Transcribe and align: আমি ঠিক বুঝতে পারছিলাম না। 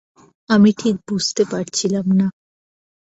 আমি 0.49 0.69
ঠিক 0.77 0.95
বুঝতে 1.07 1.43
পারছিলাম 1.45 2.05
না। 2.19 2.27